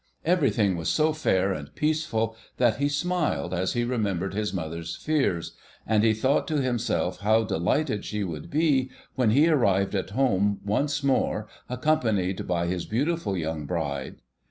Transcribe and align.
Everything 0.25 0.75
was 0.75 0.89
so 0.89 1.13
fair 1.13 1.53
and 1.53 1.75
peaceful 1.75 2.35
that 2.57 2.77
he 2.77 2.89
smiled 2.89 3.53
as 3.53 3.73
he 3.73 3.83
remembered 3.83 4.33
his 4.33 4.51
mother's 4.51 4.95
fears, 4.95 5.55
and 5.85 6.03
he 6.03 6.11
thought 6.11 6.47
to 6.47 6.59
himself 6.59 7.19
how 7.19 7.43
delighted 7.43 8.03
she 8.03 8.23
would 8.23 8.49
be 8.49 8.89
when 9.13 9.29
he 9.29 9.47
arrived 9.47 9.93
at 9.93 10.09
home 10.09 10.59
once 10.65 11.03
more, 11.03 11.47
accompanied 11.69 12.47
by 12.47 12.65
his 12.65 12.85
beautiful 12.87 13.37
young 13.37 13.67
bride. 13.67 14.15